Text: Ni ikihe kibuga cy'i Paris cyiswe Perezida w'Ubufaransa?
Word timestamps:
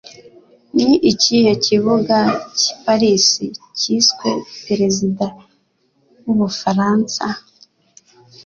Ni 0.75 0.89
ikihe 1.11 1.51
kibuga 1.65 2.17
cy'i 2.57 2.73
Paris 2.85 3.25
cyiswe 3.79 4.27
Perezida 4.65 5.25
w'Ubufaransa? 6.23 7.25